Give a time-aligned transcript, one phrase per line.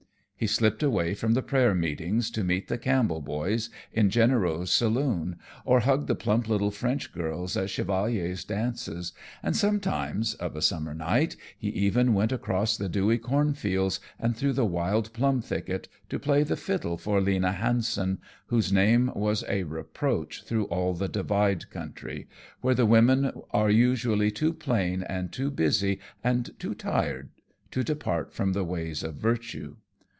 [0.35, 5.35] He slipped away from the prayer meetings to meet the Campbell boys in Genereau's saloon,
[5.65, 10.95] or hug the plump little French girls at Chevalier's dances, and sometimes, of a summer
[10.95, 16.17] night, he even went across the dewy cornfields and through the wild plum thicket to
[16.17, 21.69] play the fiddle for Lena Hanson, whose name was a reproach through all the Divide
[21.69, 22.27] country,
[22.61, 27.29] where the women are usually too plain and too busy and too tired
[27.69, 29.75] to depart from the ways of virtue.